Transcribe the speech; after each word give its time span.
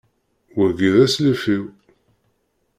Wagi, 0.57 0.89
d 0.95 0.97
aslif-iw. 1.05 1.63